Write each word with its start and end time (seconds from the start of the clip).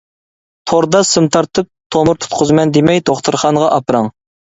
توردا 0.69 1.01
سىم 1.09 1.27
تارتىپ 1.35 1.69
تومۇر 1.95 2.19
تۇتقۇزىمەن 2.25 2.73
دېمەي 2.79 3.03
دوختۇرخانىغا 3.11 3.69
ئاپىرىڭ. 3.77 4.09